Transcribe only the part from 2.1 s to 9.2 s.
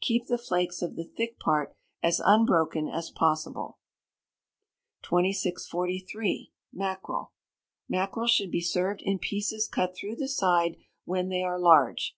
unbroken as possible. 2643. Mackerel. Mackerel should be served in